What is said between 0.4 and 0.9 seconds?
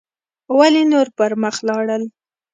ولې